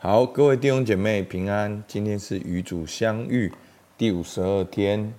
[0.00, 1.82] 好，各位弟兄姐妹平安。
[1.88, 3.52] 今天是与主相遇
[3.96, 5.12] 第五十二天，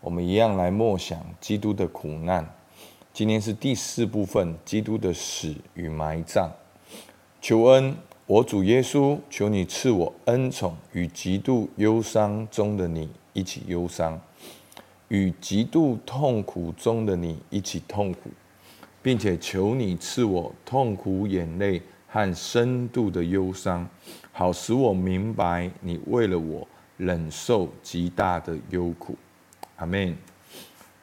[0.00, 2.48] 我们一样来默想基督的苦难。
[3.12, 6.48] 今天是第四部分，基督的死与埋葬。
[7.40, 7.96] 求恩，
[8.26, 14.20] 我主耶稣，求你赐我恩宠，与极度忧伤中的你一起忧伤，
[15.08, 18.30] 与极度痛苦中的你一起痛苦，
[19.02, 23.88] 并且求你赐我痛苦眼泪和深度的忧伤。
[24.32, 29.16] 好使我明白，你为了我忍受极大的忧苦，
[29.76, 30.16] 阿门。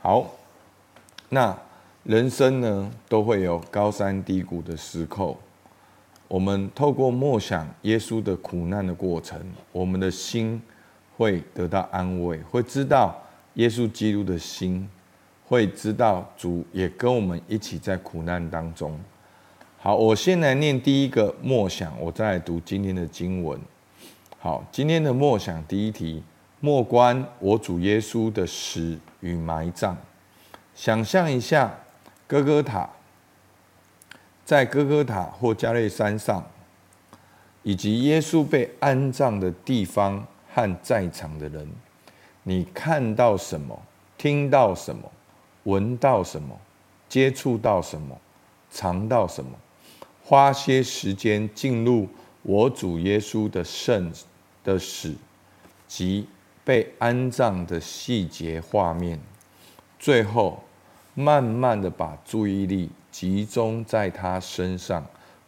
[0.00, 0.30] 好，
[1.28, 1.56] 那
[2.04, 5.36] 人生呢，都会有高山低谷的时候。
[6.28, 9.40] 我们透过默想耶稣的苦难的过程，
[9.70, 10.60] 我们的心
[11.16, 13.16] 会得到安慰，会知道
[13.54, 14.88] 耶稣基督的心，
[15.46, 18.98] 会知道主也跟我们一起在苦难当中。
[19.86, 23.56] 好，我先来念第一个默想，我再来读今天的经文。
[24.36, 26.20] 好，今天的默想第一题：
[26.58, 29.96] 默观我主耶稣的死与埋葬。
[30.74, 31.72] 想象一下，
[32.26, 32.90] 哥哥塔，
[34.44, 36.44] 在哥哥塔或加略山上，
[37.62, 41.70] 以及耶稣被安葬的地方和在场的人，
[42.42, 43.80] 你看到什么？
[44.18, 45.08] 听到什么？
[45.62, 46.58] 闻到什么？
[47.08, 48.18] 接触到什么？
[48.68, 49.56] 尝到什么？
[50.28, 52.08] 花些时间进入
[52.42, 54.12] 我主耶稣的圣
[54.64, 55.14] 的死
[55.86, 56.26] 及
[56.64, 59.20] 被安葬的细节画面，
[60.00, 60.64] 最后
[61.14, 65.06] 慢慢的把注意力集中在他身上，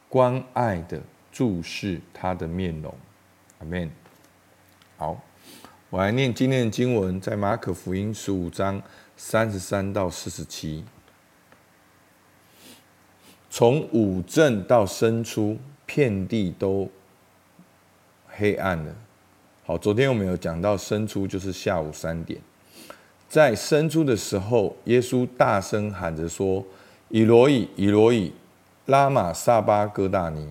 [0.09, 2.95] 关爱的注视他的面容。
[3.59, 3.91] 阿门。
[4.97, 5.20] 好，
[5.91, 8.81] 我来念今天的经文，在马可福音十五章
[9.17, 10.85] 三十三到四十七。
[13.59, 16.89] 从午正到申初，遍地都
[18.28, 18.95] 黑暗了。
[19.67, 22.41] 好，昨天我们有讲到申初就是下午三点，
[23.29, 26.64] 在申初的时候，耶稣大声喊着说
[27.11, 28.33] ：“以罗以，以罗以，
[28.86, 30.48] 拉玛撒巴哥大尼。”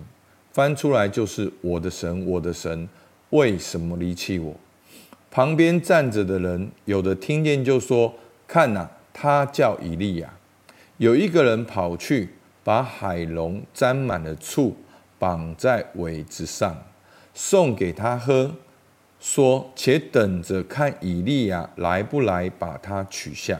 [0.52, 2.86] 翻出来就是：“我的神，我的神，
[3.30, 4.54] 为什么离弃我？”
[5.32, 8.12] 旁边站着的人，有的听见就说
[8.46, 10.30] ：“看哪，他叫以利亚。”
[10.98, 12.28] 有一个人跑去。
[12.68, 14.76] 把海龙沾满了醋，
[15.18, 16.76] 绑在苇子上，
[17.32, 18.54] 送给他喝，
[19.18, 23.58] 说：“且等着看以利亚来不来，把他取下。”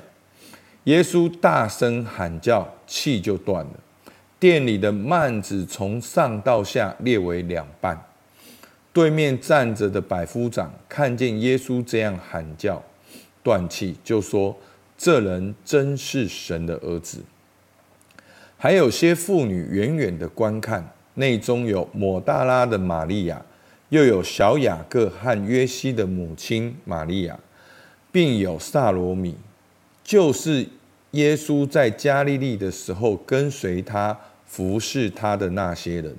[0.84, 3.80] 耶稣大声喊叫，气就断了。
[4.38, 7.98] 店里的幔子从上到下裂为两半。
[8.92, 12.82] 对面站着的百夫长看见耶稣这样喊叫、
[13.42, 14.54] 断气，就说
[14.98, 17.24] ：“这人真是神的儿子。”
[18.60, 23.40] 还有些妇女远远的观看，内中有抹大拉的玛利亚，
[23.90, 27.38] 又有小雅各和约西的母亲玛利亚，
[28.10, 29.36] 并有撒罗米，
[30.02, 30.66] 就是
[31.12, 36.16] 耶稣在加利利的时候跟随他服侍他的那些人，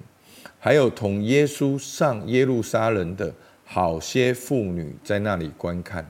[0.57, 3.33] 还有同耶稣上耶路撒冷的
[3.65, 6.09] 好些妇女在那里观看。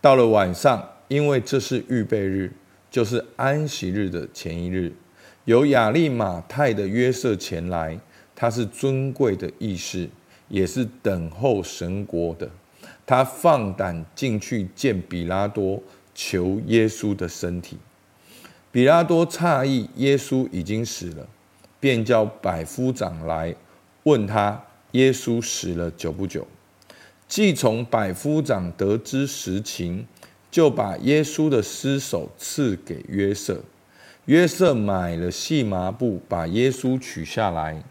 [0.00, 2.50] 到了晚上，因为这是预备日，
[2.90, 4.92] 就是安息日的前一日。
[5.44, 7.98] 由亚利马泰的约瑟前来，
[8.36, 10.08] 他是尊贵的义士，
[10.48, 12.48] 也是等候神国的。
[13.04, 15.82] 他放胆进去见彼拉多，
[16.14, 17.76] 求耶稣的身体。
[18.70, 21.26] 彼拉多诧异耶稣已经死了，
[21.80, 23.52] 便叫百夫长来
[24.04, 26.46] 问他：耶稣死了久不久？
[27.26, 30.06] 既从百夫长得知实情，
[30.52, 33.60] 就把耶稣的尸首赐给约瑟。
[34.26, 37.82] 约瑟买了细麻布，把耶稣取下来，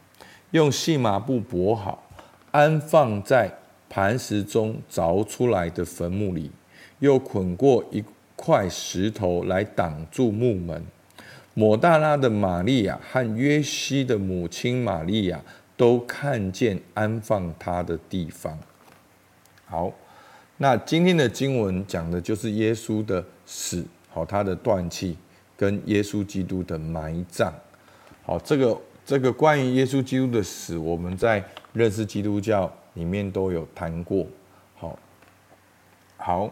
[0.52, 2.08] 用细麻布裹好，
[2.52, 3.54] 安放在
[3.90, 6.50] 磐石中凿出来的坟墓里，
[7.00, 8.02] 又捆过一
[8.38, 10.86] 块石头来挡住墓门。
[11.54, 15.42] 抹大拉的玛利亚和约西的母亲玛利亚
[15.76, 18.58] 都看见安放他的地方。
[19.66, 19.92] 好，
[20.56, 25.18] 那今天的经文讲的就是耶稣的死，好，他的断气。
[25.62, 27.54] 跟耶稣基督的埋葬，
[28.26, 34.26] 好，这个这个关于耶稣基督的死，我们在认识基督教里面都有谈过。
[34.76, 34.98] 好，
[36.18, 36.52] 好，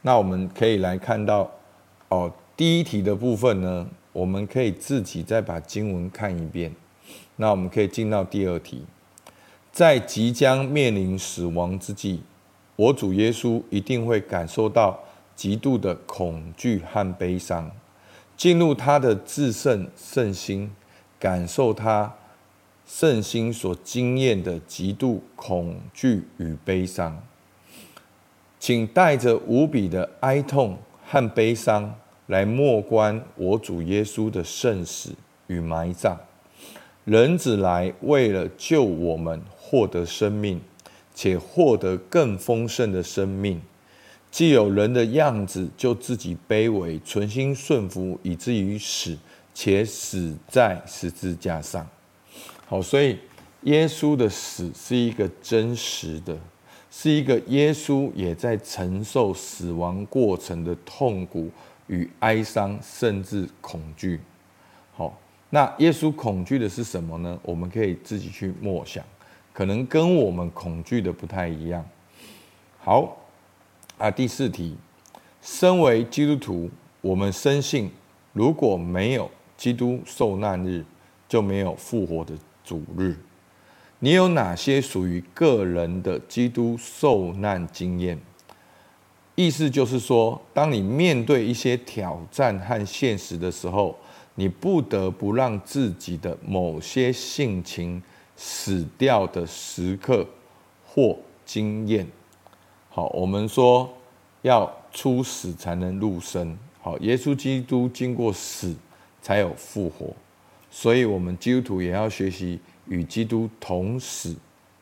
[0.00, 1.50] 那我们可以来看到，
[2.08, 6.74] 哦，第一题的部分呢，我们可以自己再把经文看一遍。
[7.36, 8.86] 那我们可以进到第二题，
[9.70, 12.22] 在即将面临死亡之际，
[12.76, 14.98] 我主耶稣一定会感受到
[15.36, 17.70] 极度的恐惧和悲伤。
[18.42, 20.68] 进入他的至圣圣心，
[21.16, 22.12] 感受他
[22.84, 27.22] 圣心所经验的极度恐惧与悲伤。
[28.58, 31.94] 请带着无比的哀痛和悲伤
[32.26, 35.12] 来默观我主耶稣的圣死
[35.46, 36.18] 与埋葬。
[37.04, 40.60] 人子来为了救我们获得生命，
[41.14, 43.62] 且获得更丰盛的生命。
[44.32, 49.16] 既有人的样子，就自己卑微，存心顺服，以至于死，
[49.52, 51.86] 且死在十字架上。
[52.66, 53.18] 好，所以
[53.64, 56.36] 耶稣的死是一个真实的。
[56.90, 61.50] 是一个耶稣也在承受死亡过程的痛苦
[61.86, 64.20] 与哀伤，甚至恐惧。
[64.94, 65.18] 好，
[65.48, 67.38] 那耶稣恐惧的是什么呢？
[67.42, 69.02] 我们可以自己去默想，
[69.54, 71.82] 可能跟我们恐惧的不太一样。
[72.78, 73.16] 好，
[74.02, 74.76] 啊，第四题，
[75.40, 76.68] 身为基督徒，
[77.00, 77.88] 我们深信，
[78.32, 80.84] 如果没有基督受难日，
[81.28, 82.34] 就没有复活的
[82.64, 83.14] 主日。
[84.00, 88.18] 你有哪些属于个人的基督受难经验？
[89.36, 93.96] 意思就是说，当你面对一些挑战和现实的时候，
[94.34, 98.02] 你不得不让自己的某些性情
[98.34, 100.26] 死掉的时刻
[100.84, 101.16] 或
[101.46, 102.04] 经验。
[102.94, 103.92] 好，我们说
[104.42, 106.56] 要出死才能入生。
[106.80, 108.76] 好，耶稣基督经过死
[109.20, 110.14] 才有复活，
[110.70, 112.60] 所以我们基督徒也要学习。
[112.88, 114.34] 与基督同死，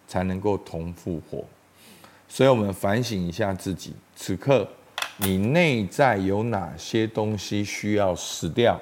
[0.09, 1.45] 才能够同复活。
[2.27, 4.67] 所以，我们反省一下自己：此刻
[5.19, 8.81] 你内在有哪些东西需要死掉，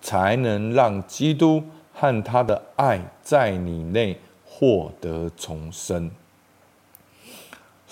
[0.00, 1.60] 才能让基督
[1.92, 4.16] 和他的爱在你内
[4.46, 6.08] 获得重生？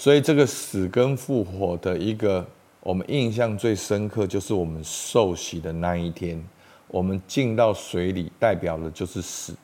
[0.01, 2.47] 所以，这个死跟复活的一个
[2.81, 6.43] 我们印象最深刻，就是我们受洗的那一天，
[6.89, 9.55] 我们进到水里，代表的就是死。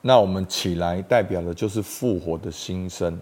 [0.00, 3.20] 那我们起来，代表的就是复活的新生。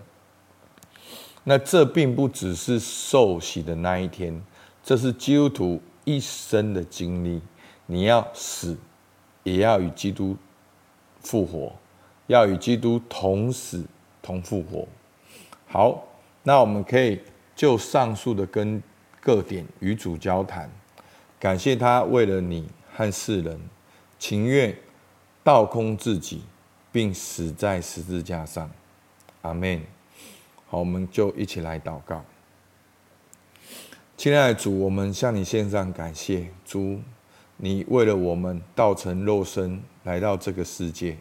[1.42, 4.40] 那这并不只是受洗的那一天，
[4.84, 7.42] 这是基督徒一生的经历。
[7.84, 8.76] 你要死，
[9.42, 10.36] 也要与基督
[11.18, 11.72] 复活，
[12.28, 13.84] 要与基督同死
[14.22, 14.86] 同复活。
[15.66, 16.02] 好，
[16.42, 17.20] 那我们可以
[17.54, 18.82] 就上述的跟
[19.20, 20.70] 各点与主交谈，
[21.38, 23.60] 感谢他为了你和世人，
[24.18, 24.76] 情愿
[25.44, 26.42] 倒空自己。
[26.92, 28.70] 并死在十字架上，
[29.42, 29.82] 阿门。
[30.66, 32.24] 好，我们就一起来祷告。
[34.16, 36.48] 亲爱的主，我们向你献上感谢。
[36.64, 36.98] 主，
[37.58, 41.18] 你为了我们道成肉身来到这个世界，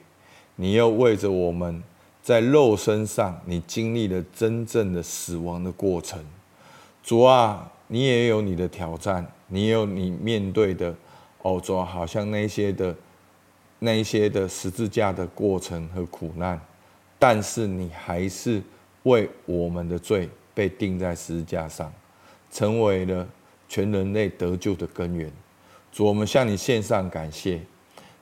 [0.55, 1.83] 你又为着我们
[2.25, 6.19] 在肉身上，你经历了真正的死亡的过程。
[7.03, 10.95] 主啊，你也有你的挑战，你有你面对的。
[11.43, 12.95] 哦，主啊，好像那些的。
[13.79, 16.59] 那些的十字架的过程和苦难，
[17.19, 18.63] 但是你还是
[19.03, 21.93] 为我们的罪被钉在十字架上，
[22.49, 23.27] 成为了
[23.67, 25.31] 全人类得救的根源。
[25.91, 27.61] 主，我们向你献上感谢，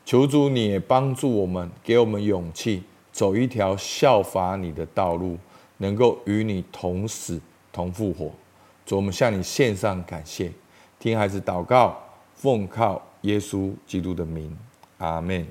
[0.03, 2.83] 求主你也帮助我们，给我们勇气，
[3.13, 5.38] 走一条效法你的道路，
[5.77, 7.39] 能够与你同死
[7.71, 8.31] 同复活。
[8.86, 10.51] 主，我们向你献上感谢，
[11.00, 11.98] 听孩子祷告，
[12.33, 14.57] 奉靠耶稣基督的名。
[14.98, 15.48] 阿门。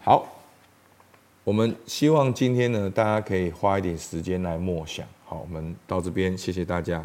[0.00, 0.26] 好，
[1.44, 5.06] 我们希望今天呢，大家可以花一点时间来默想。
[5.24, 7.04] 好，我们到这边，谢谢大家。